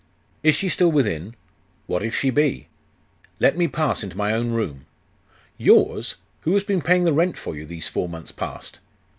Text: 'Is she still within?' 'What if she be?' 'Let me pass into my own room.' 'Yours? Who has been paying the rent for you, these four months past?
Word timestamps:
'Is 0.41 0.55
she 0.55 0.67
still 0.67 0.91
within?' 0.91 1.35
'What 1.85 2.01
if 2.01 2.15
she 2.15 2.31
be?' 2.31 2.65
'Let 3.39 3.55
me 3.55 3.67
pass 3.67 4.01
into 4.03 4.17
my 4.17 4.33
own 4.33 4.49
room.' 4.49 4.87
'Yours? 5.59 6.15
Who 6.39 6.55
has 6.55 6.63
been 6.63 6.81
paying 6.81 7.03
the 7.03 7.13
rent 7.13 7.37
for 7.37 7.55
you, 7.55 7.67
these 7.67 7.87
four 7.87 8.09
months 8.09 8.31
past? 8.31 8.79